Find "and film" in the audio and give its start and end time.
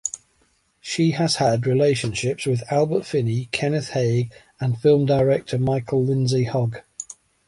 4.59-5.05